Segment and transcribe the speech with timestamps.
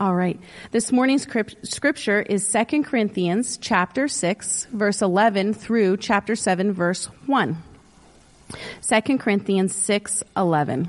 [0.00, 0.40] All right.
[0.70, 1.26] This morning's
[1.62, 7.62] scripture is 2 Corinthians chapter 6 verse 11 through chapter 7 verse 1.
[8.80, 10.88] 2 Corinthians 6:11.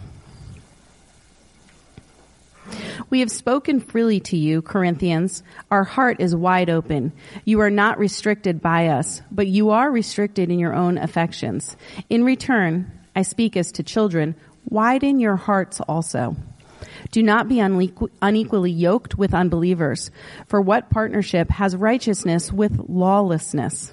[3.10, 5.44] We have spoken freely to you, Corinthians.
[5.70, 7.12] Our heart is wide open.
[7.44, 11.76] You are not restricted by us, but you are restricted in your own affections.
[12.10, 16.38] In return, I speak as to children, widen your hearts also.
[17.12, 20.12] Do not be unequally yoked with unbelievers.
[20.48, 23.92] For what partnership has righteousness with lawlessness?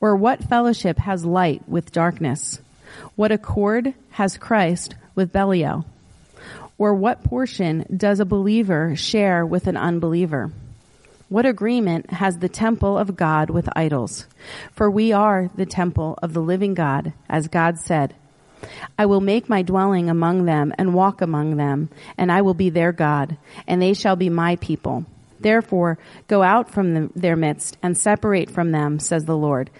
[0.00, 2.60] Or what fellowship has light with darkness?
[3.14, 5.84] What accord has Christ with Belial?
[6.78, 10.52] Or what portion does a believer share with an unbeliever?
[11.28, 14.26] What agreement has the temple of God with idols?
[14.72, 18.14] For we are the temple of the living God, as God said,
[18.98, 22.70] I will make my dwelling among them and walk among them, and I will be
[22.70, 25.04] their God, and they shall be my people.
[25.38, 29.70] Therefore, go out from the, their midst and separate from them, says the Lord,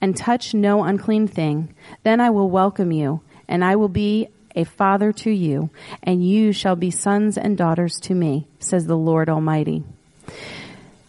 [0.00, 1.74] and touch no unclean thing.
[2.02, 5.70] Then I will welcome you, and I will be a father to you,
[6.02, 9.84] and you shall be sons and daughters to me, says the Lord Almighty.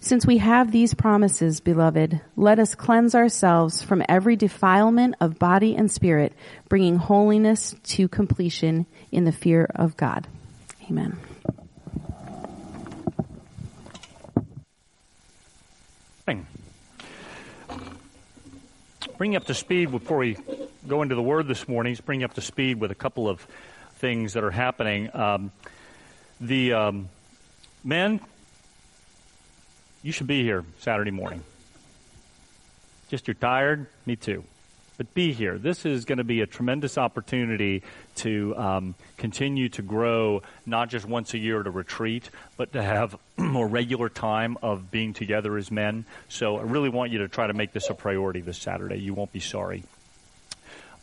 [0.07, 5.75] Since we have these promises, beloved, let us cleanse ourselves from every defilement of body
[5.75, 6.31] and spirit,
[6.69, 10.25] bringing holiness to completion in the fear of God.
[10.89, 11.19] Amen.
[19.17, 20.37] Bring up to speed before we
[20.87, 21.97] go into the word this morning.
[22.05, 23.45] Bring you up to speed with a couple of
[23.95, 25.13] things that are happening.
[25.13, 25.51] Um,
[26.39, 27.09] the um,
[27.83, 28.21] men
[30.03, 31.43] you should be here Saturday morning.
[33.09, 33.87] Just you're tired?
[34.05, 34.43] Me too.
[34.97, 35.57] But be here.
[35.59, 37.83] This is going to be a tremendous opportunity
[38.15, 43.15] to um, continue to grow, not just once a year to retreat, but to have
[43.37, 46.05] more regular time of being together as men.
[46.29, 48.97] So I really want you to try to make this a priority this Saturday.
[48.97, 49.83] You won't be sorry.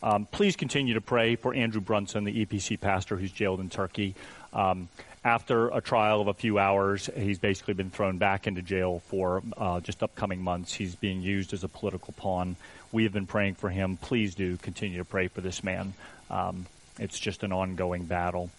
[0.03, 4.13] Um, please continue to pray for Andrew Brunson, the EPC pastor who's jailed in Turkey.
[4.53, 4.89] Um,
[5.25, 9.41] after a trial of a few hours, he's basically been thrown back into jail for
[9.57, 10.71] uh, just upcoming months.
[10.71, 12.55] He's being used as a political pawn.
[12.91, 13.97] We have been praying for him.
[13.97, 15.95] Please do continue to pray for this man.
[16.29, 16.67] Um,
[16.99, 18.51] it's just an ongoing battle.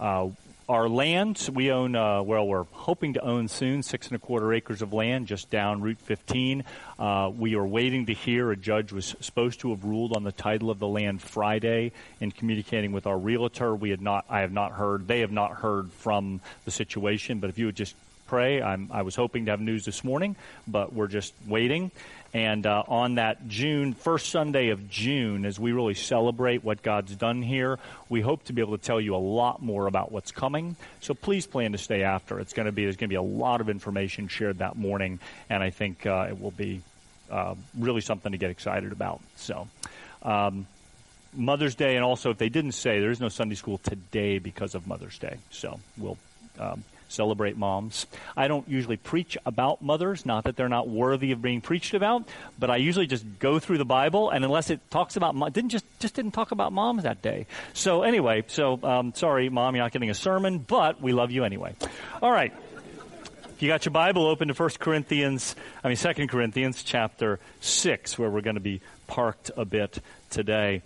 [0.00, 0.30] Uh,
[0.68, 4.52] our land, we own, uh, well, we're hoping to own soon six and a quarter
[4.52, 6.64] acres of land just down Route 15.
[6.98, 8.50] Uh, we are waiting to hear.
[8.50, 11.92] A judge was supposed to have ruled on the title of the land Friday.
[12.20, 15.52] In communicating with our realtor, we had not, I have not heard, they have not
[15.52, 17.40] heard from the situation.
[17.40, 17.94] But if you would just
[18.26, 20.36] pray, I'm, I was hoping to have news this morning,
[20.66, 21.90] but we're just waiting.
[22.34, 27.14] And uh, on that June, first Sunday of June, as we really celebrate what God's
[27.14, 27.78] done here,
[28.08, 30.76] we hope to be able to tell you a lot more about what's coming.
[31.00, 32.40] So please plan to stay after.
[32.40, 35.18] It's going to be, there's going to be a lot of information shared that morning,
[35.50, 36.80] and I think uh, it will be
[37.30, 39.20] uh, really something to get excited about.
[39.36, 39.68] So,
[40.22, 40.66] um,
[41.34, 44.74] Mother's Day, and also if they didn't say, there is no Sunday school today because
[44.74, 45.38] of Mother's Day.
[45.50, 46.18] So we'll
[46.58, 48.06] um, celebrate moms.
[48.36, 52.28] I don't usually preach about mothers, not that they're not worthy of being preached about,
[52.58, 55.70] but I usually just go through the Bible, and unless it talks about, mom, didn't
[55.70, 57.46] just just didn't talk about moms that day.
[57.74, 61.44] So anyway, so um, sorry, mom, you're not getting a sermon, but we love you
[61.44, 61.74] anyway.
[62.20, 62.52] All right.
[63.44, 68.18] If you got your Bible open to 1 Corinthians, I mean 2 Corinthians chapter 6,
[68.18, 70.00] where we're going to be parked a bit
[70.30, 70.82] today.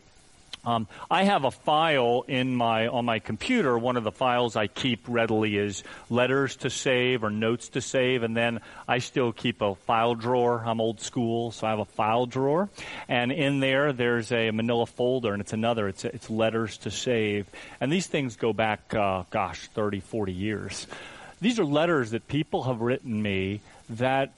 [0.67, 3.79] Um, I have a file in my on my computer.
[3.79, 8.25] One of the files I keep readily is letters to save or notes to save,
[8.25, 10.65] and then I still keep a file drawer.
[10.67, 12.69] I'm old school, so I have a file drawer,
[13.09, 15.87] and in there there's a Manila folder, and it's another.
[15.87, 17.47] It's it's letters to save,
[17.81, 20.89] and these things go back, uh, gosh, 30, 40 years.
[21.41, 23.61] These are letters that people have written me
[23.91, 24.33] that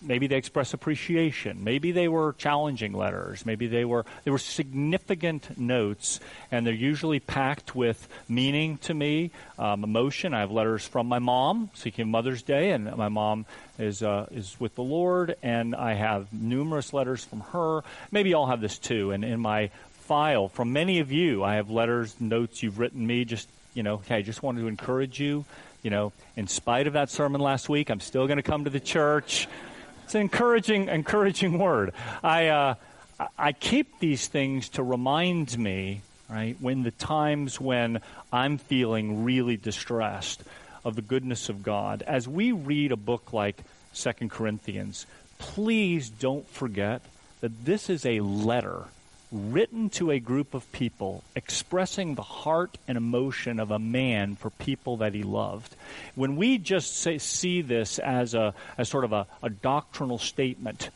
[0.00, 1.64] maybe they express appreciation.
[1.64, 3.44] Maybe they were challenging letters.
[3.44, 6.20] Maybe they were they were significant notes,
[6.50, 10.34] and they're usually packed with meaning to me, um, emotion.
[10.34, 13.46] I have letters from my mom, seeking Mother's Day, and my mom
[13.78, 17.82] is uh, is with the Lord, and I have numerous letters from her.
[18.10, 19.12] Maybe I'll have this too.
[19.12, 19.70] And in my
[20.06, 23.24] file from many of you, I have letters, notes you've written me.
[23.24, 25.44] Just you know, hey, I just wanted to encourage you.
[25.82, 28.70] You know, in spite of that sermon last week, I'm still going to come to
[28.70, 29.46] the church.
[30.08, 31.92] It's an encouraging, encouraging word.
[32.24, 32.74] I, uh,
[33.36, 36.00] I keep these things to remind me,
[36.30, 38.00] right, when the times when
[38.32, 40.42] I'm feeling really distressed
[40.82, 42.00] of the goodness of God.
[42.06, 43.62] As we read a book like
[43.92, 45.04] Second Corinthians,
[45.36, 47.02] please don't forget
[47.42, 48.84] that this is a letter
[49.30, 54.50] written to a group of people expressing the heart and emotion of a man for
[54.50, 55.74] people that he loved.
[56.14, 60.90] When we just say, see this as a as sort of a, a doctrinal statement,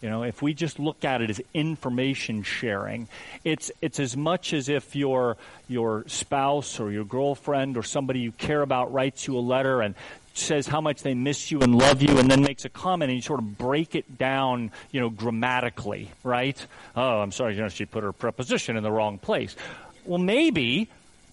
[0.00, 3.08] you know, if we just look at it as information sharing,
[3.44, 5.36] it's it's as much as if your
[5.68, 9.94] your spouse or your girlfriend or somebody you care about writes you a letter and
[10.34, 13.16] says how much they miss you and love you and then makes a comment and
[13.16, 16.66] you sort of break it down, you know, grammatically, right?
[16.96, 19.54] Oh, I'm sorry, you know, she put her preposition in the wrong place.
[20.04, 20.88] Well, maybe,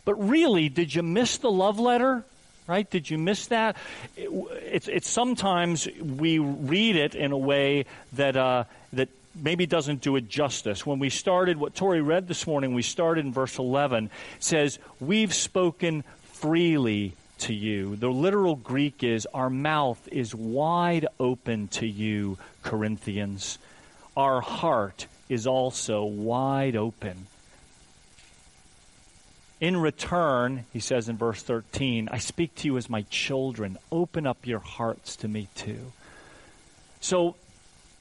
[0.06, 2.24] but really, did you miss the love letter?
[2.68, 2.88] Right?
[2.88, 3.78] Did you miss that?
[4.16, 4.30] It,
[4.62, 10.16] it's, it's sometimes we read it in a way that, uh, that maybe doesn't do
[10.18, 10.86] it justice.
[10.86, 15.34] When we started, what Tori read this morning, we started in verse 11, says, We've
[15.34, 17.96] spoken freely to you.
[17.96, 23.58] The literal Greek is, Our mouth is wide open to you, Corinthians.
[24.16, 27.28] Our heart is also wide open.
[29.60, 33.78] In return, he says in verse 13, I speak to you as my children.
[33.92, 35.92] Open up your hearts to me too.
[37.02, 37.36] So,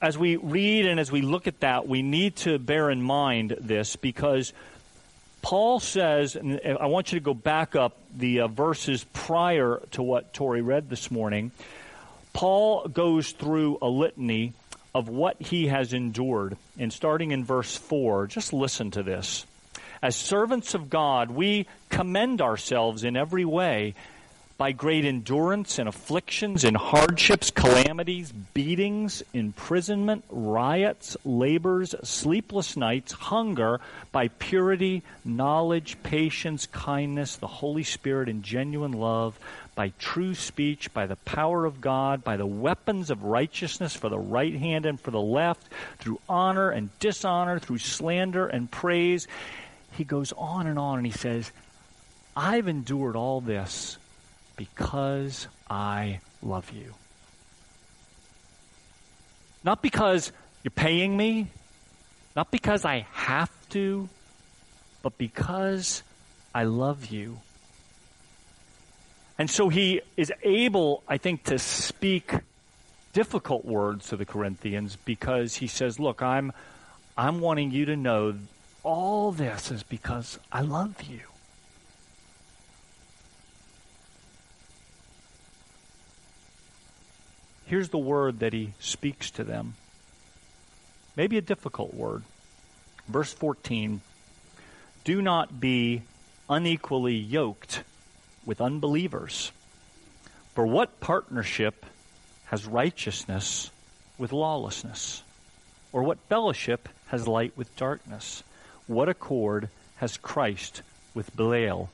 [0.01, 3.57] as we read and as we look at that, we need to bear in mind
[3.59, 4.53] this because
[5.41, 10.03] Paul says, and I want you to go back up the uh, verses prior to
[10.03, 11.51] what Tori read this morning.
[12.33, 14.53] Paul goes through a litany
[14.93, 16.57] of what he has endured.
[16.77, 19.45] And starting in verse 4, just listen to this.
[20.01, 23.95] As servants of God, we commend ourselves in every way
[24.59, 33.79] by great endurance in afflictions, in hardships, calamities, beatings, imprisonment, riots, labors, sleepless nights, hunger,
[34.11, 39.39] by purity, knowledge, patience, kindness, the Holy Spirit, and genuine love,
[39.75, 44.19] by true speech, by the power of God, by the weapons of righteousness for the
[44.19, 49.25] right hand and for the left, through honor and dishonor, through slander and praise.
[49.93, 51.49] He goes on and on and he says,
[52.35, 53.97] I've endured all this
[54.59, 56.93] because I love you.
[59.63, 60.33] Not because
[60.63, 61.47] you're paying me,
[62.35, 64.09] not because I have to,
[65.01, 66.03] but because
[66.53, 67.39] I love you.
[69.37, 72.33] And so he is able, I think, to speak
[73.13, 76.51] difficult words to the Corinthians because he says, Look, I'm,
[77.17, 78.35] I'm wanting you to know
[78.83, 81.28] all this is because I love you.
[87.69, 89.75] Here's the word that he speaks to them.
[91.15, 92.23] Maybe a difficult word.
[93.07, 94.01] Verse 14
[95.03, 96.01] Do not be
[96.49, 97.83] unequally yoked
[98.45, 99.51] with unbelievers.
[100.55, 101.85] For what partnership
[102.45, 103.69] has righteousness
[104.17, 105.21] with lawlessness?
[105.93, 108.43] Or what fellowship has light with darkness?
[108.87, 110.81] What accord has Christ
[111.13, 111.89] with Belial?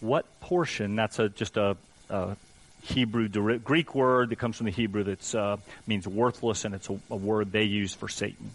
[0.00, 1.76] What portion, that's a, just a,
[2.08, 2.36] a
[2.82, 3.28] Hebrew
[3.58, 5.56] Greek word that comes from the Hebrew that uh,
[5.86, 8.50] means worthless, and it's a, a word they use for Satan.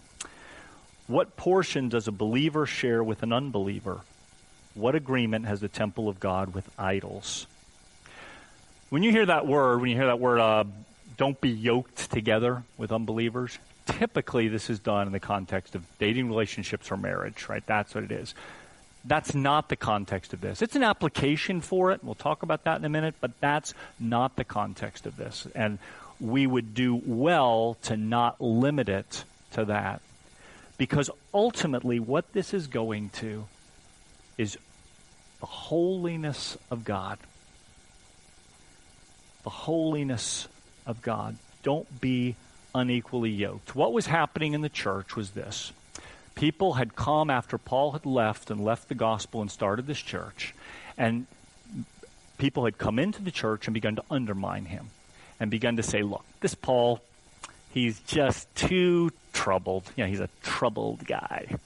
[1.06, 4.00] What portion does a believer share with an unbeliever?
[4.74, 7.46] What agreement has the temple of God with idols?
[8.90, 10.64] When you hear that word, when you hear that word, uh,
[11.16, 16.28] don't be yoked together with unbelievers, typically this is done in the context of dating
[16.28, 17.64] relationships or marriage, right?
[17.66, 18.34] That's what it is.
[19.06, 20.62] That's not the context of this.
[20.62, 22.02] It's an application for it.
[22.02, 25.46] We'll talk about that in a minute, but that's not the context of this.
[25.54, 25.78] And
[26.20, 30.00] we would do well to not limit it to that.
[30.78, 33.46] Because ultimately, what this is going to
[34.36, 34.58] is
[35.40, 37.18] the holiness of God.
[39.44, 40.48] The holiness
[40.86, 41.36] of God.
[41.62, 42.36] Don't be
[42.74, 43.74] unequally yoked.
[43.74, 45.72] What was happening in the church was this
[46.36, 50.54] people had come after Paul had left and left the gospel and started this church,
[50.96, 51.26] and
[52.38, 54.90] people had come into the church and begun to undermine him
[55.40, 57.00] and begun to say, look, this Paul,
[57.70, 59.90] he's just too troubled.
[59.96, 61.56] Know, he's a troubled guy.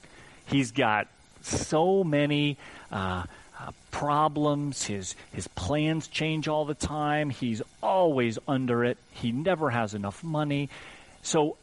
[0.45, 1.07] He's got
[1.41, 2.57] so many
[2.91, 3.23] uh,
[3.59, 4.85] uh, problems.
[4.85, 7.29] His his plans change all the time.
[7.29, 8.97] He's always under it.
[9.11, 10.69] He never has enough money.
[11.23, 11.57] So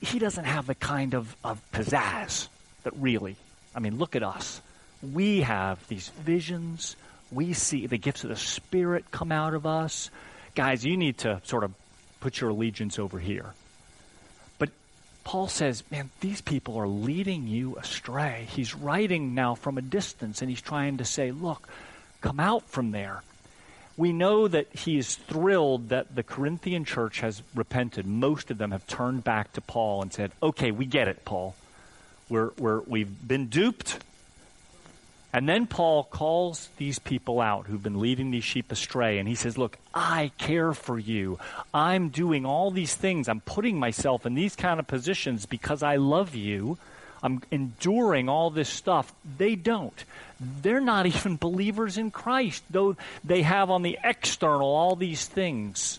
[0.00, 2.48] he doesn't have the kind of, of pizzazz
[2.84, 3.36] that really,
[3.74, 4.60] I mean, look at us.
[5.02, 6.96] We have these visions.
[7.30, 10.10] We see the gifts of the Spirit come out of us.
[10.54, 11.72] Guys, you need to sort of
[12.20, 13.54] put your allegiance over here.
[14.58, 14.70] But
[15.24, 18.46] Paul says, man, these people are leading you astray.
[18.50, 21.68] He's writing now from a distance and he's trying to say, look,
[22.20, 23.22] come out from there
[23.96, 28.06] we know that he is thrilled that the Corinthian church has repented.
[28.06, 31.54] Most of them have turned back to Paul and said, okay, we get it, Paul.
[32.28, 33.98] we're, we're, we've been duped.
[35.34, 39.34] And then Paul calls these people out who've been leading these sheep astray, and he
[39.34, 41.38] says, Look, I care for you.
[41.72, 43.30] I'm doing all these things.
[43.30, 46.76] I'm putting myself in these kind of positions because I love you.
[47.22, 49.12] I'm enduring all this stuff.
[49.38, 50.04] They don't.
[50.40, 55.98] They're not even believers in Christ, though they have on the external all these things.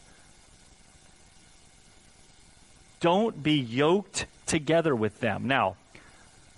[3.00, 5.48] Don't be yoked together with them.
[5.48, 5.76] Now,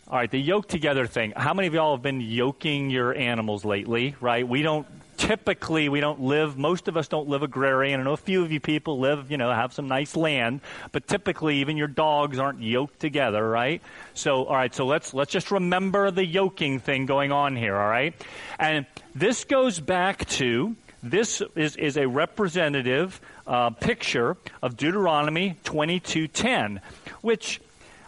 [0.08, 1.34] all right, the yoke together thing.
[1.36, 4.48] How many of y'all have been yoking your animals lately, right?
[4.48, 4.86] We don't
[5.18, 8.00] typically we don't live most of us don't live agrarian.
[8.00, 11.08] I know a few of you people live, you know, have some nice land, but
[11.08, 13.82] typically even your dogs aren't yoked together, right?
[14.14, 17.90] So all right, so let's let's just remember the yoking thing going on here, all
[17.90, 18.14] right?
[18.60, 26.82] And this goes back to this is, is a representative uh, picture of Deuteronomy 22:10,
[27.22, 27.62] which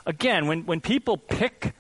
[0.08, 1.74] again, when, when people pick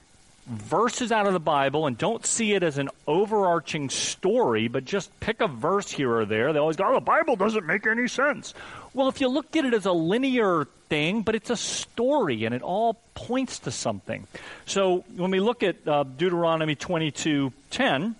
[0.47, 5.17] verses out of the Bible and don't see it as an overarching story, but just
[5.19, 6.53] pick a verse here or there.
[6.53, 8.53] They always go, oh, the Bible doesn't make any sense.
[8.93, 12.55] Well, if you look at it as a linear thing, but it's a story and
[12.55, 14.25] it all points to something.
[14.65, 18.15] So when we look at uh, Deuteronomy 22 10,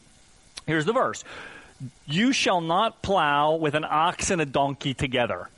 [0.66, 1.24] here's the verse
[2.06, 5.50] You shall not plow with an ox and a donkey together.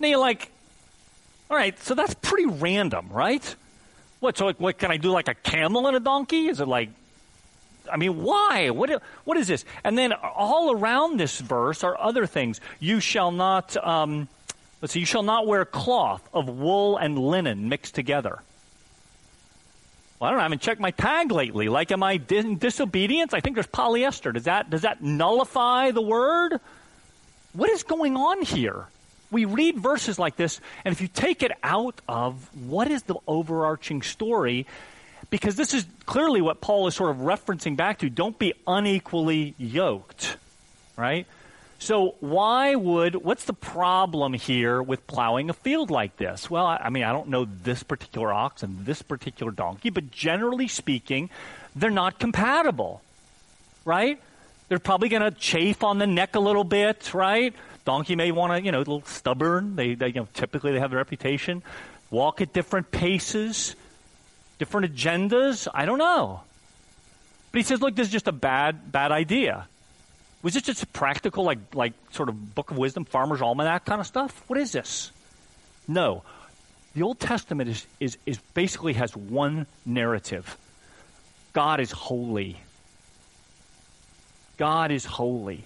[0.00, 0.50] Now you're like,
[1.50, 3.54] all right, so that's pretty random, right?
[4.20, 4.36] What?
[4.36, 5.10] So, like, what can I do?
[5.10, 6.48] Like a camel and a donkey?
[6.48, 6.90] Is it like?
[7.90, 8.70] I mean, why?
[8.70, 9.02] What?
[9.24, 9.64] What is this?
[9.84, 12.60] And then all around this verse are other things.
[12.80, 13.76] You shall not.
[13.76, 14.28] Um,
[14.82, 15.00] let's see.
[15.00, 18.40] You shall not wear cloth of wool and linen mixed together.
[20.18, 20.40] Well, I don't know.
[20.40, 21.68] I haven't checked my tag lately.
[21.68, 23.32] Like, am I in disobedience?
[23.34, 24.34] I think there's polyester.
[24.34, 26.60] Does that does that nullify the word?
[27.52, 28.86] What is going on here?
[29.30, 33.16] We read verses like this, and if you take it out of what is the
[33.26, 34.66] overarching story,
[35.30, 39.54] because this is clearly what Paul is sort of referencing back to don't be unequally
[39.58, 40.36] yoked,
[40.96, 41.26] right?
[41.80, 46.50] So, why would, what's the problem here with plowing a field like this?
[46.50, 50.10] Well, I, I mean, I don't know this particular ox and this particular donkey, but
[50.10, 51.30] generally speaking,
[51.76, 53.00] they're not compatible,
[53.84, 54.20] right?
[54.68, 57.54] They're probably going to chafe on the neck a little bit, right?
[57.88, 59.74] Donkey may want to, you know, a little stubborn.
[59.74, 61.62] They, they you know, typically they have a reputation.
[62.10, 63.76] Walk at different paces,
[64.58, 65.66] different agendas.
[65.72, 66.42] I don't know.
[67.50, 69.68] But he says, look, this is just a bad, bad idea.
[70.42, 74.02] Was this just a practical, like, like sort of Book of Wisdom, Farmer's Almanac kind
[74.02, 74.44] of stuff?
[74.48, 75.10] What is this?
[75.88, 76.24] No.
[76.94, 80.58] The Old Testament is, is, is basically has one narrative.
[81.54, 82.58] God is holy.
[84.58, 85.64] God is holy.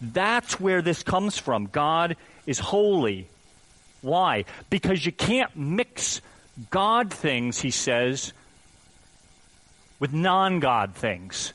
[0.00, 1.66] That's where this comes from.
[1.66, 3.28] God is holy.
[4.02, 4.44] Why?
[4.70, 6.20] Because you can't mix
[6.70, 8.32] God things, he says,
[9.98, 11.52] with non God things.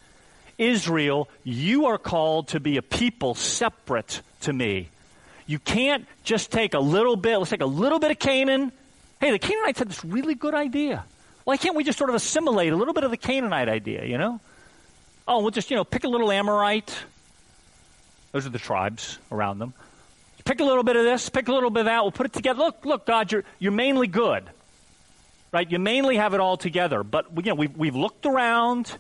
[0.58, 4.90] Israel, you are called to be a people separate to me.
[5.48, 8.72] You can't just take a little bit, let's take a little bit of Canaan.
[9.20, 11.04] Hey, the Canaanites had this really good idea.
[11.44, 14.18] Why can't we just sort of assimilate a little bit of the Canaanite idea, you
[14.18, 14.40] know?
[15.28, 16.96] Oh, we'll just, you know, pick a little Amorite,
[18.32, 19.74] those are the tribes around them.
[20.44, 22.04] Pick a little bit of this, pick a little bit of that.
[22.04, 22.60] We'll put it together.
[22.60, 24.44] Look, look, God, you're, you're mainly good.
[25.52, 25.70] Right?
[25.70, 27.04] You mainly have it all together.
[27.04, 28.96] But, you know, we've, we've looked around,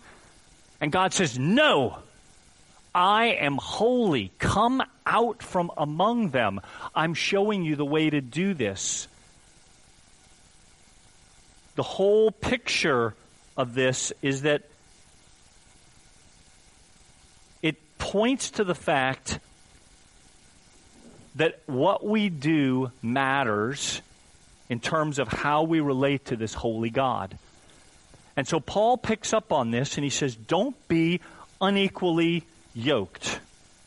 [0.82, 1.98] and God says, no,
[2.94, 4.32] I am holy.
[4.38, 6.60] Come out from among them.
[6.94, 9.08] I'm showing you the way to do this.
[11.76, 13.16] The whole picture
[13.56, 14.64] of this is that
[18.12, 19.40] points to the fact
[21.36, 24.02] that what we do matters
[24.68, 27.38] in terms of how we relate to this holy God.
[28.36, 31.22] And so Paul picks up on this and he says, Don't be
[31.62, 33.40] unequally yoked.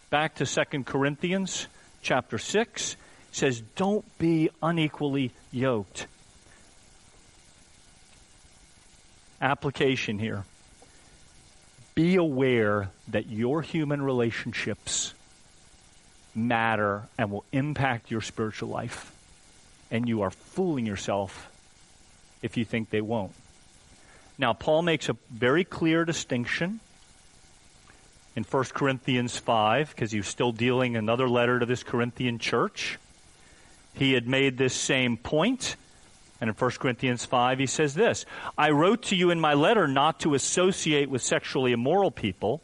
[0.08, 1.66] Back to 2 Corinthians
[2.00, 2.96] chapter 6
[3.30, 6.06] says, Don't be unequally yoked.
[9.42, 10.46] Application here
[11.94, 15.14] be aware that your human relationships
[16.34, 19.12] matter and will impact your spiritual life.
[19.90, 21.50] And you are fooling yourself
[22.42, 23.32] if you think they won't.
[24.36, 26.80] Now, Paul makes a very clear distinction
[28.34, 32.98] in 1 Corinthians 5 because he was still dealing another letter to this Corinthian church.
[33.94, 35.76] He had made this same point
[36.44, 38.26] and in 1 Corinthians 5, he says this
[38.58, 42.60] I wrote to you in my letter not to associate with sexually immoral people,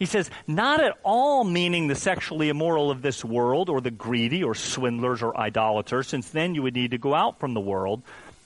[0.00, 4.42] He says, not at all meaning the sexually immoral of this world or the greedy
[4.42, 8.02] or swindlers or idolaters, since then you would need to go out from the world.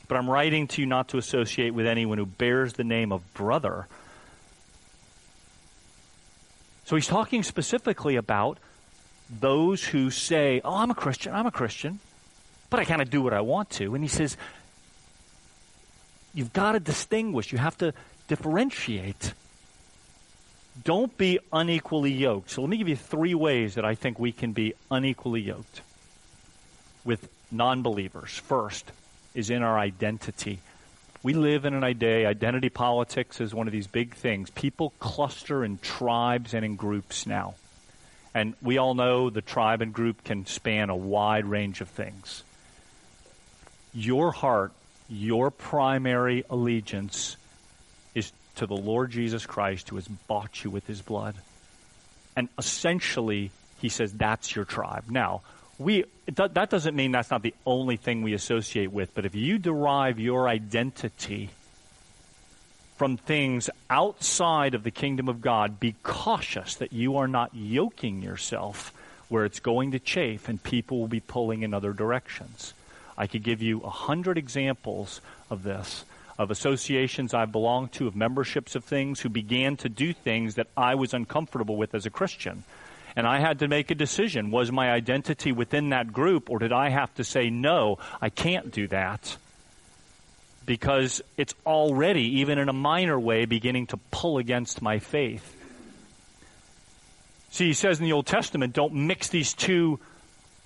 [0.06, 3.22] But I'm writing to you not to associate with anyone who bears the name of
[3.32, 3.86] brother.
[6.84, 8.58] So he's talking specifically about
[9.30, 12.00] those who say, Oh, I'm a Christian, I'm a Christian,
[12.70, 13.94] but I kind of do what I want to.
[13.94, 14.36] And he says,
[16.34, 17.94] You've got to distinguish, you have to
[18.28, 19.32] differentiate.
[20.84, 22.50] Don't be unequally yoked.
[22.50, 25.80] So let me give you three ways that I think we can be unequally yoked
[27.04, 28.30] with non believers.
[28.30, 28.92] First
[29.34, 30.60] is in our identity.
[31.22, 34.50] We live in an day, identity politics is one of these big things.
[34.50, 37.54] People cluster in tribes and in groups now.
[38.34, 42.44] And we all know the tribe and group can span a wide range of things.
[43.92, 44.72] Your heart,
[45.08, 47.36] your primary allegiance
[48.14, 51.34] is to the Lord Jesus Christ who has bought you with his blood.
[52.36, 53.50] And essentially,
[53.80, 55.04] he says that's your tribe.
[55.08, 55.42] Now,
[55.78, 59.58] we that doesn't mean that's not the only thing we associate with, but if you
[59.58, 61.50] derive your identity
[62.96, 68.22] from things outside of the kingdom of God, be cautious that you are not yoking
[68.22, 68.92] yourself
[69.28, 72.74] where it's going to chafe and people will be pulling in other directions.
[73.18, 75.20] I could give you a hundred examples
[75.50, 76.06] of this,
[76.38, 80.68] of associations I belonged to, of memberships of things who began to do things that
[80.76, 82.64] I was uncomfortable with as a Christian.
[83.16, 84.50] And I had to make a decision.
[84.50, 88.70] Was my identity within that group, or did I have to say, no, I can't
[88.70, 89.36] do that?
[90.68, 95.56] because it's already, even in a minor way, beginning to pull against my faith.
[97.50, 99.98] See, he says in the Old Testament, don't mix these two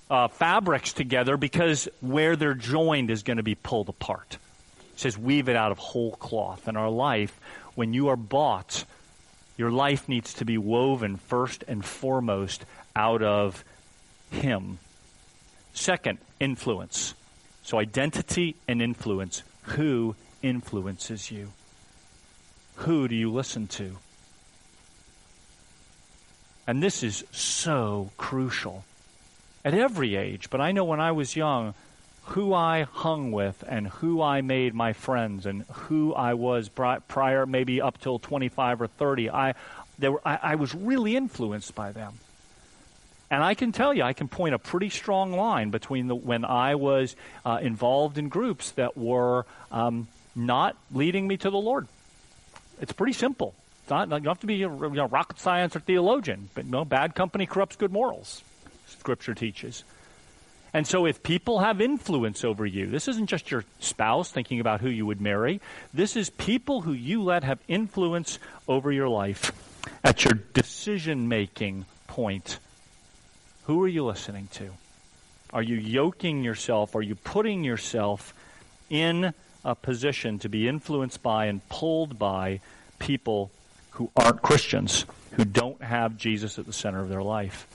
[0.09, 4.37] uh, fabrics together because where they're joined is going to be pulled apart.
[4.93, 6.67] He says, weave it out of whole cloth.
[6.67, 7.39] In our life,
[7.75, 8.85] when you are bought,
[9.57, 13.63] your life needs to be woven first and foremost out of
[14.31, 14.77] Him.
[15.73, 17.15] Second, influence.
[17.63, 21.51] So identity and influence who influences you?
[22.77, 23.97] Who do you listen to?
[26.67, 28.83] And this is so crucial
[29.65, 30.49] at every age.
[30.49, 31.73] But I know when I was young,
[32.25, 37.45] who I hung with and who I made my friends and who I was prior,
[37.45, 39.55] maybe up till 25 or 30, I,
[40.01, 42.13] were, I, I was really influenced by them.
[43.29, 46.45] And I can tell you, I can point a pretty strong line between the, when
[46.45, 51.87] I was uh, involved in groups that were um, not leading me to the Lord.
[52.79, 53.55] It's pretty simple.
[53.81, 56.65] It's not, you don't have to be a you know, rocket science or theologian, but
[56.65, 58.43] no, bad company corrupts good morals.
[58.99, 59.83] Scripture teaches.
[60.75, 64.81] And so, if people have influence over you, this isn't just your spouse thinking about
[64.81, 65.61] who you would marry.
[65.93, 69.51] This is people who you let have influence over your life
[70.03, 72.57] at your decision making point
[73.65, 74.71] who are you listening to?
[75.53, 76.95] Are you yoking yourself?
[76.95, 78.33] Are you putting yourself
[78.89, 82.59] in a position to be influenced by and pulled by
[82.99, 83.51] people
[83.91, 87.67] who aren't Christians, who don't have Jesus at the center of their life?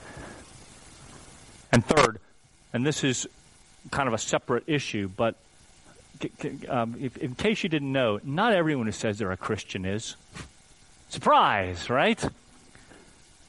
[1.71, 2.19] And third,
[2.73, 3.27] and this is
[3.91, 5.35] kind of a separate issue, but
[6.67, 10.15] um, if, in case you didn't know, not everyone who says they're a Christian is.
[11.09, 12.23] Surprise, right?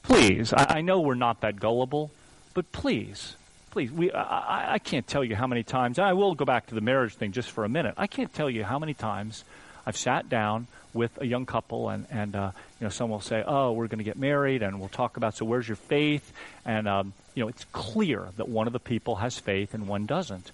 [0.03, 2.11] Please, I, I know we're not that gullible.
[2.53, 3.37] But please,
[3.71, 6.75] please, we, I, I can't tell you how many times, I will go back to
[6.75, 7.95] the marriage thing just for a minute.
[7.97, 9.45] I can't tell you how many times
[9.91, 13.43] I've sat down with a young couple and, and uh, you know, someone will say,
[13.45, 16.33] oh, we're going to get married and we'll talk about, so where's your faith?
[16.65, 20.07] And, um, you know, it's clear that one of the people has faith and one
[20.07, 20.53] doesn't.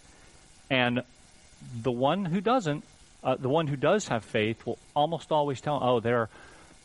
[0.70, 1.02] And
[1.82, 2.82] the one who doesn't,
[3.22, 6.30] uh, the one who does have faith will almost always tell, oh, they're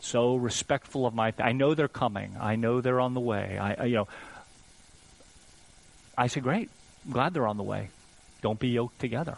[0.01, 1.45] so respectful of my, faith.
[1.45, 2.35] I know they're coming.
[2.37, 3.57] I know they're on the way.
[3.57, 4.07] I, I you know,
[6.17, 6.69] I said, Great.
[7.05, 7.91] I'm glad they're on the way.
[8.41, 9.37] Don't be yoked together.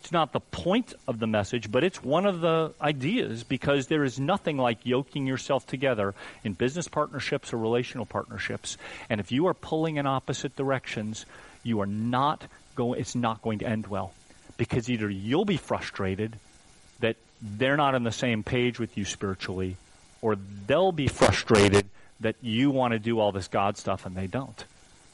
[0.00, 4.02] It's not the point of the message, but it's one of the ideas because there
[4.02, 8.78] is nothing like yoking yourself together in business partnerships or relational partnerships.
[9.10, 11.26] And if you are pulling in opposite directions,
[11.62, 12.44] you are not
[12.76, 14.14] going, it's not going to end well.
[14.56, 16.36] Because either you'll be frustrated
[17.00, 19.76] that they're not on the same page with you spiritually,
[20.22, 20.36] or
[20.66, 21.86] they'll be frustrated
[22.20, 24.64] that you want to do all this God stuff and they don't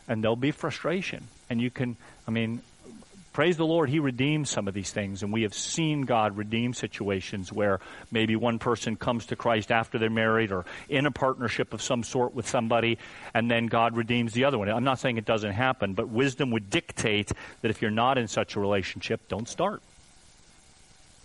[0.08, 1.26] and there'll be frustration.
[1.50, 1.96] And you can,
[2.26, 2.62] I mean,
[3.36, 5.22] praise the Lord, He redeems some of these things.
[5.22, 9.98] And we have seen God redeem situations where maybe one person comes to Christ after
[9.98, 12.96] they're married or in a partnership of some sort with somebody,
[13.34, 14.70] and then God redeems the other one.
[14.70, 18.26] I'm not saying it doesn't happen, but wisdom would dictate that if you're not in
[18.26, 19.82] such a relationship, don't start.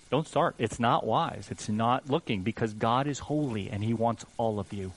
[0.09, 0.55] Don't start.
[0.57, 1.47] It's not wise.
[1.49, 4.91] It's not looking because God is holy and He wants all of you.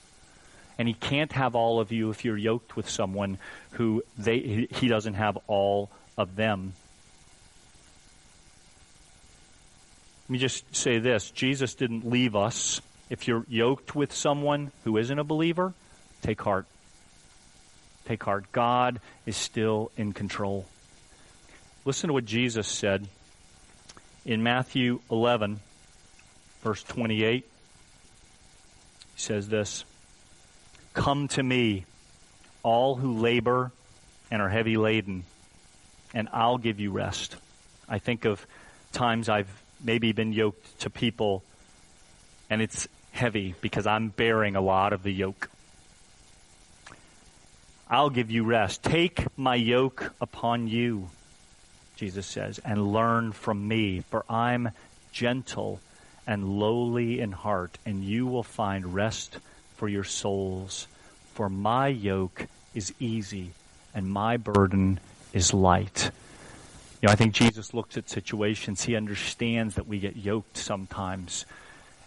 [0.77, 3.37] And He can't have all of you if you're yoked with someone
[3.71, 6.73] who they, He doesn't have all of them.
[10.25, 12.81] Let me just say this Jesus didn't leave us.
[13.09, 15.73] If you're yoked with someone who isn't a believer,
[16.23, 16.65] take heart.
[18.05, 18.51] Take heart.
[18.51, 20.65] God is still in control.
[21.85, 23.07] Listen to what Jesus said
[24.25, 25.59] in Matthew 11,
[26.63, 27.43] verse 28.
[27.43, 29.85] He says this
[30.95, 31.85] Come to me,
[32.63, 33.71] all who labor
[34.31, 35.23] and are heavy laden,
[36.15, 37.35] and I'll give you rest.
[37.87, 38.45] I think of
[38.91, 41.43] times I've maybe been yoked to people,
[42.49, 45.49] and it's heavy because I'm bearing a lot of the yoke.
[47.89, 48.83] I'll give you rest.
[48.83, 51.09] Take my yoke upon you,
[51.95, 54.71] Jesus says, and learn from me, for I'm
[55.11, 55.79] gentle
[56.27, 59.37] and lowly in heart, and you will find rest
[59.77, 60.87] for your souls.
[61.35, 63.51] For my yoke is easy
[63.93, 64.99] and my burden
[65.33, 66.11] is light.
[67.01, 68.83] You know, I think Jesus looks at situations.
[68.83, 71.45] He understands that we get yoked sometimes.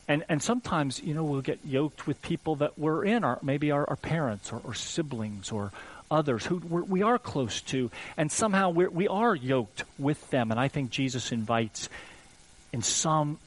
[0.07, 3.70] And and sometimes you know we'll get yoked with people that we're in our maybe
[3.70, 5.70] our, our parents or, or, siblings or
[6.11, 10.51] others who we're, we are close to and somehow we're, we are yoked with them.
[10.51, 11.90] And i think jesus invites
[12.72, 13.38] in some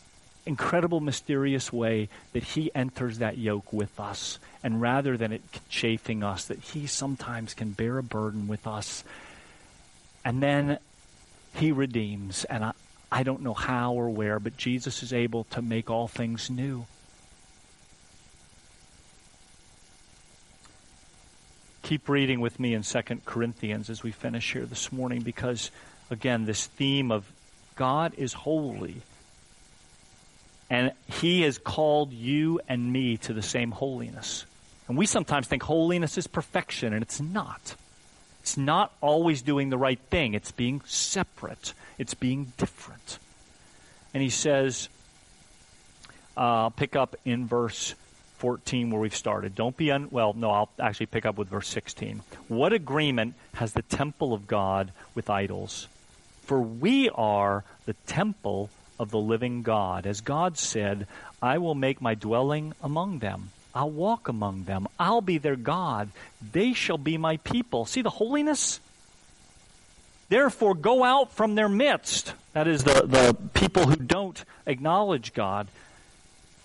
[0.45, 4.39] incredible mysterious way that he enters that yoke with us.
[4.63, 9.03] And rather than it chafing us that he sometimes can bear a burden with us.
[10.23, 10.77] And then
[11.55, 12.71] he redeems and I,
[13.11, 16.85] I don't know how or where, but Jesus is able to make all things new.
[21.83, 25.71] Keep reading with me in 2 Corinthians as we finish here this morning because,
[26.09, 27.29] again, this theme of
[27.75, 29.01] God is holy.
[30.69, 34.45] And He has called you and me to the same holiness.
[34.87, 37.75] And we sometimes think holiness is perfection, and it's not.
[38.41, 43.19] It's not always doing the right thing, it's being separate, it's being different.
[44.15, 44.89] And he says,
[46.35, 47.93] uh, pick up in verse
[48.39, 49.53] 14 where we've started.
[49.53, 50.07] Don't be un.
[50.09, 52.23] Well, no, I'll actually pick up with verse 16.
[52.47, 55.87] What agreement has the temple of God with idols?
[56.41, 60.07] For we are the temple of the living God.
[60.07, 61.05] As God said,
[61.41, 63.51] I will make my dwelling among them.
[63.73, 64.87] I'll walk among them.
[64.99, 66.09] I'll be their God.
[66.51, 67.85] They shall be my people.
[67.85, 68.79] See the holiness?
[70.29, 72.33] Therefore, go out from their midst.
[72.53, 75.67] That is, the, the people who don't acknowledge God.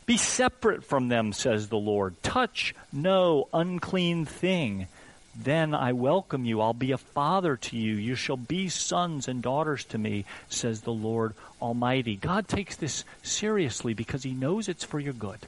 [0.06, 2.22] Be separate from them, says the Lord.
[2.22, 4.86] Touch no unclean thing.
[5.34, 6.60] Then I welcome you.
[6.60, 7.94] I'll be a father to you.
[7.94, 12.16] You shall be sons and daughters to me, says the Lord Almighty.
[12.16, 15.40] God takes this seriously because He knows it's for your good.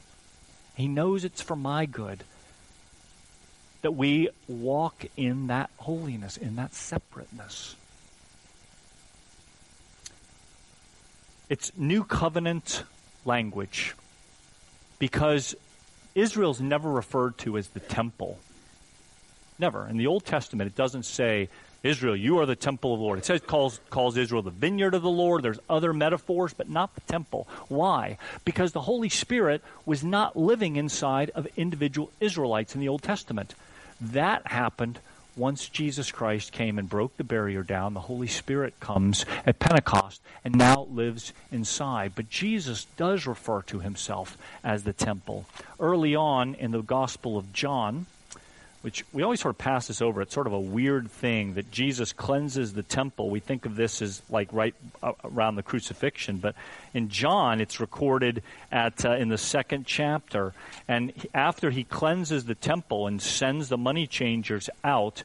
[0.79, 2.23] He knows it's for my good
[3.83, 7.75] that we walk in that holiness, in that separateness.
[11.49, 12.85] It's new covenant
[13.25, 13.97] language
[15.01, 15.57] because
[16.14, 18.38] Israel's never referred to as the temple.
[19.59, 19.85] Never.
[19.88, 21.49] In the Old Testament, it doesn't say
[21.83, 23.19] Israel, you are the temple of the Lord.
[23.19, 25.43] It says calls calls Israel the vineyard of the Lord.
[25.43, 27.47] There's other metaphors, but not the temple.
[27.69, 28.19] Why?
[28.45, 33.55] Because the Holy Spirit was not living inside of individual Israelites in the Old Testament.
[34.01, 34.99] That happened
[35.37, 37.95] once Jesus Christ came and broke the barrier down.
[37.95, 42.12] The Holy Spirit comes at Pentecost and now lives inside.
[42.17, 45.47] But Jesus does refer to himself as the temple.
[45.79, 48.07] Early on in the Gospel of John,
[48.83, 50.23] which we always sort of pass this over.
[50.23, 53.29] It's sort of a weird thing that Jesus cleanses the temple.
[53.29, 54.75] We think of this as like right
[55.25, 56.55] around the crucifixion, but
[56.95, 60.55] in John, it's recorded at uh, in the second chapter.
[60.87, 65.25] And after he cleanses the temple and sends the money changers out,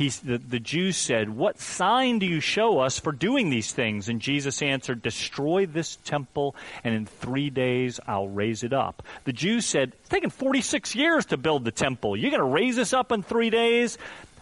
[0.00, 4.08] He's, the, the Jews said, What sign do you show us for doing these things?
[4.08, 9.02] And Jesus answered, Destroy this temple, and in three days I'll raise it up.
[9.24, 12.16] The Jews said, It's taken 46 years to build the temple.
[12.16, 13.98] You're going to raise this up in three days?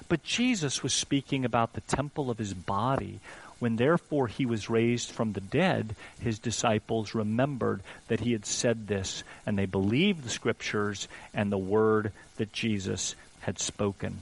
[0.09, 3.19] But Jesus was speaking about the temple of his body.
[3.59, 8.87] When therefore he was raised from the dead, his disciples remembered that he had said
[8.87, 14.21] this, and they believed the scriptures and the word that Jesus had spoken.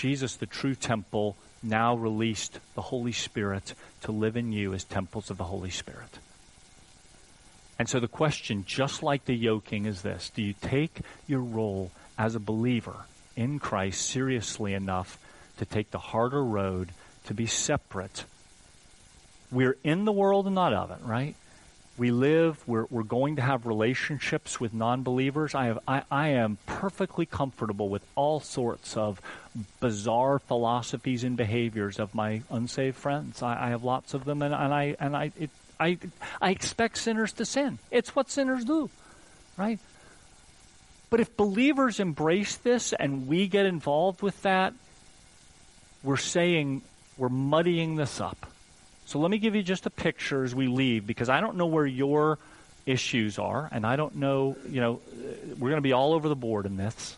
[0.00, 5.30] Jesus, the true temple, now released the Holy Spirit to live in you as temples
[5.30, 6.18] of the Holy Spirit.
[7.78, 11.90] And so the question, just like the yoking, is this Do you take your role
[12.18, 13.04] as a believer
[13.36, 15.18] in Christ seriously enough
[15.58, 16.90] to take the harder road
[17.26, 18.24] to be separate
[19.50, 21.34] we're in the world and not of it, right?
[21.98, 25.54] We live, we're, we're going to have relationships with non believers.
[25.54, 29.20] I, I, I am perfectly comfortable with all sorts of
[29.80, 33.42] bizarre philosophies and behaviors of my unsaved friends.
[33.42, 35.98] I, I have lots of them, and, and, I, and I, it, I,
[36.40, 37.78] I expect sinners to sin.
[37.90, 38.90] It's what sinners do,
[39.56, 39.78] right?
[41.10, 44.72] But if believers embrace this and we get involved with that,
[46.02, 46.82] we're saying
[47.18, 48.46] we're muddying this up.
[49.06, 51.66] So let me give you just a picture as we leave because I don't know
[51.66, 52.38] where your
[52.86, 55.00] issues are, and I don't know, you know,
[55.58, 57.16] we're going to be all over the board in this.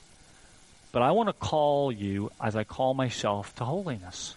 [0.92, 4.36] But I want to call you, as I call myself, to holiness,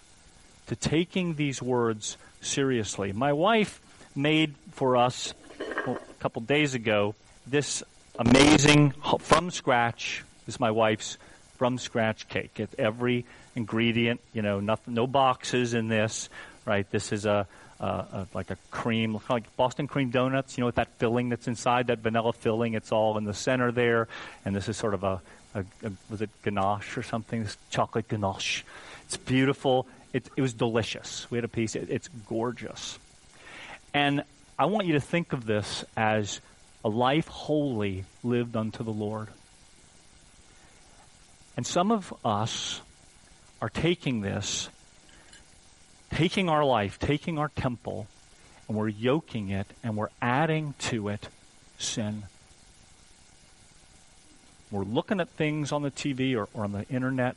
[0.68, 3.12] to taking these words seriously.
[3.12, 3.80] My wife
[4.14, 5.34] made for us
[5.86, 7.14] well, a couple days ago
[7.46, 7.82] this
[8.18, 11.18] amazing, from scratch, this is my wife's
[11.58, 12.58] from scratch cake.
[12.58, 16.28] It's every ingredient, you know, nothing, no boxes in this
[16.66, 16.90] right?
[16.90, 17.46] This is a,
[17.80, 20.58] a, a like a cream, like Boston cream donuts.
[20.58, 22.74] You know, with that filling that's inside, that vanilla filling.
[22.74, 24.08] It's all in the center there,
[24.44, 25.22] and this is sort of a,
[25.56, 27.42] a, a was it ganache or something?
[27.42, 28.64] This chocolate ganache.
[29.04, 29.86] It's beautiful.
[30.12, 31.26] It, it was delicious.
[31.30, 31.74] We had a piece.
[31.74, 32.98] It, it's gorgeous,
[33.92, 34.22] and
[34.58, 36.40] I want you to think of this as
[36.84, 39.28] a life wholly lived unto the Lord.
[41.56, 42.80] And some of us
[43.62, 44.68] are taking this
[46.14, 48.06] taking our life, taking our temple,
[48.68, 51.28] and we're yoking it and we're adding to it
[51.78, 52.24] sin.
[54.70, 57.36] We're looking at things on the TV or, or on the internet.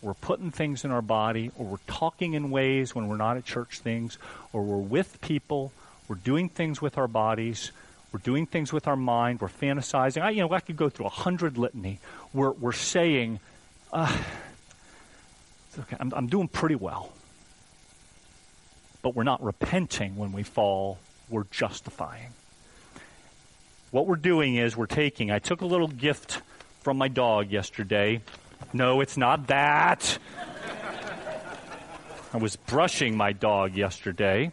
[0.00, 3.44] We're putting things in our body, or we're talking in ways when we're not at
[3.44, 4.16] church things,
[4.52, 5.72] or we're with people.
[6.06, 7.72] We're doing things with our bodies.
[8.12, 9.40] We're doing things with our mind.
[9.40, 10.22] We're fantasizing.
[10.22, 11.98] I, you know, I could go through a hundred litany.
[12.32, 13.40] We're, we're saying,
[13.92, 14.16] uh,
[15.78, 17.12] okay, I'm, I'm doing pretty well
[19.02, 22.28] but we're not repenting when we fall, we're justifying.
[23.90, 26.42] What we're doing is we're taking, I took a little gift
[26.82, 28.20] from my dog yesterday.
[28.74, 30.18] No, it's not that.
[32.34, 34.52] I was brushing my dog yesterday,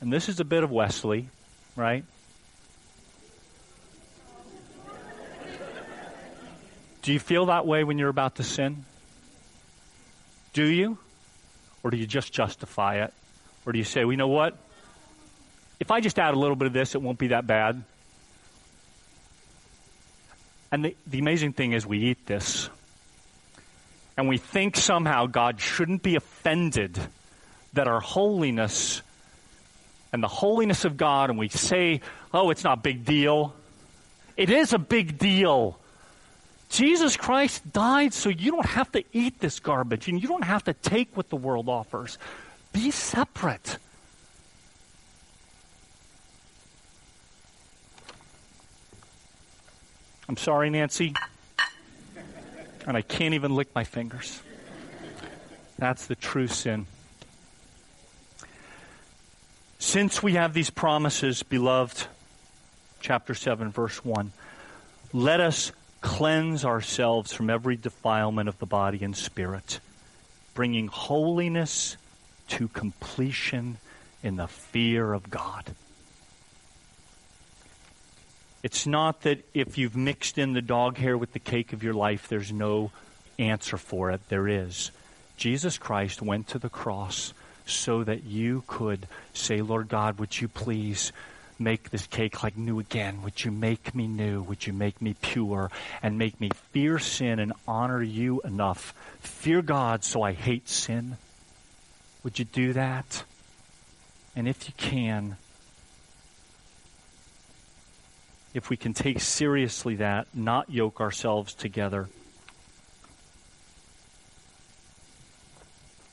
[0.00, 1.28] and this is a bit of Wesley,
[1.76, 2.04] right?
[7.02, 8.84] Do you feel that way when you're about to sin?
[10.52, 10.98] Do you?
[11.84, 13.14] Or do you just justify it?
[13.64, 14.58] Or do you say, well, you know what?
[15.78, 17.84] If I just add a little bit of this, it won't be that bad?
[20.72, 22.68] And the, the amazing thing is, we eat this.
[24.16, 26.98] And we think somehow God shouldn't be offended
[27.74, 29.02] that our holiness
[30.12, 32.00] and the holiness of God, and we say,
[32.32, 33.54] oh, it's not a big deal.
[34.36, 35.78] It is a big deal.
[36.70, 40.64] Jesus Christ died so you don't have to eat this garbage and you don't have
[40.64, 42.18] to take what the world offers.
[42.72, 43.78] Be separate.
[50.28, 51.14] I'm sorry, Nancy.
[52.86, 54.40] And I can't even lick my fingers.
[55.78, 56.86] That's the true sin.
[59.78, 62.06] Since we have these promises, beloved,
[63.00, 64.32] chapter 7, verse 1,
[65.12, 69.80] let us cleanse ourselves from every defilement of the body and spirit,
[70.54, 71.96] bringing holiness
[72.48, 73.78] to completion
[74.22, 75.74] in the fear of God.
[78.66, 81.94] It's not that if you've mixed in the dog hair with the cake of your
[81.94, 82.90] life, there's no
[83.38, 84.28] answer for it.
[84.28, 84.90] There is.
[85.36, 87.32] Jesus Christ went to the cross
[87.64, 91.12] so that you could say, Lord God, would you please
[91.60, 93.22] make this cake like new again?
[93.22, 94.42] Would you make me new?
[94.42, 95.70] Would you make me pure
[96.02, 98.92] and make me fear sin and honor you enough?
[99.20, 101.18] Fear God so I hate sin.
[102.24, 103.22] Would you do that?
[104.34, 105.36] And if you can,
[108.56, 112.08] if we can take seriously that, not yoke ourselves together,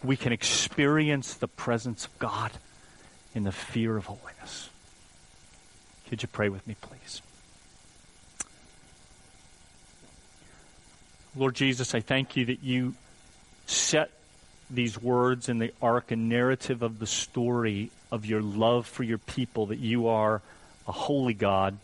[0.04, 2.52] we can experience the presence of God
[3.34, 4.70] in the fear of holiness.
[6.10, 7.22] Could you pray with me, please?
[11.38, 12.94] Lord Jesus, I thank you that you
[13.68, 14.12] set
[14.70, 19.18] these words in the arc and narrative of the story of your love for your
[19.18, 20.42] people, that you are
[20.86, 21.78] a holy God,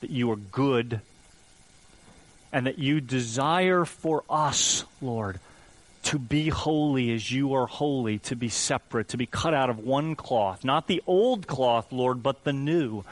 [0.00, 1.00] that you are good,
[2.52, 5.38] and that you desire for us, Lord,
[6.04, 9.78] to be holy as you are holy, to be separate, to be cut out of
[9.78, 13.04] one cloth, not the old cloth, Lord, but the new,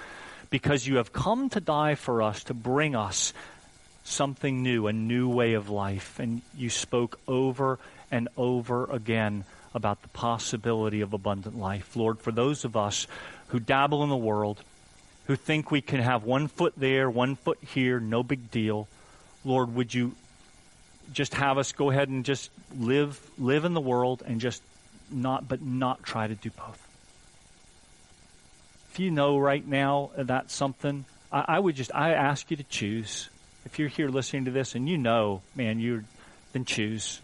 [0.50, 3.32] because you have come to die for us, to bring us
[4.04, 6.18] something new, a new way of life.
[6.18, 7.78] And you spoke over
[8.10, 11.94] and over again about the possibility of abundant life.
[11.94, 13.06] Lord, for those of us
[13.48, 14.62] who dabble in the world,
[15.28, 18.88] who think we can have one foot there, one foot here, no big deal,
[19.44, 20.16] Lord, would you
[21.12, 24.62] just have us go ahead and just live live in the world and just
[25.10, 26.86] not but not try to do both.
[28.90, 32.64] If you know right now that's something, I, I would just I ask you to
[32.64, 33.28] choose.
[33.64, 36.04] If you're here listening to this and you know, man, you
[36.52, 37.20] then choose.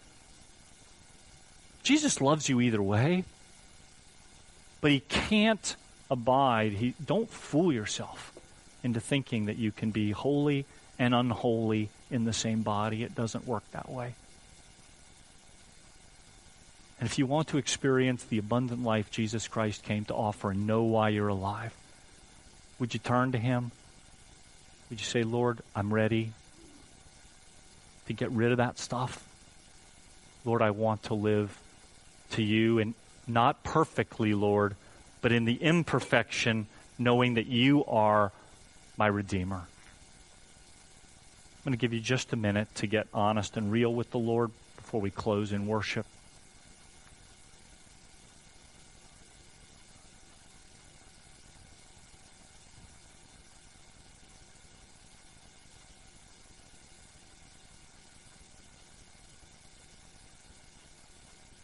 [1.83, 3.23] Jesus loves you either way,
[4.81, 5.75] but he can't
[6.09, 6.73] abide.
[6.73, 8.33] He don't fool yourself
[8.83, 10.65] into thinking that you can be holy
[10.99, 13.03] and unholy in the same body.
[13.03, 14.13] It doesn't work that way.
[16.99, 20.65] And if you want to experience the abundant life Jesus Christ came to offer and
[20.65, 21.73] know why you're alive,
[22.79, 23.71] would you turn to Him?
[24.89, 26.31] Would you say, Lord, I'm ready
[28.07, 29.27] to get rid of that stuff?
[30.45, 31.57] Lord, I want to live
[32.31, 32.93] to you and
[33.27, 34.75] not perfectly, Lord,
[35.25, 36.67] but in the imperfection,
[36.99, 38.31] knowing that you are
[38.95, 39.55] my Redeemer.
[39.55, 39.65] I'm
[41.63, 44.51] going to give you just a minute to get honest and real with the Lord
[44.75, 46.05] before we close in worship.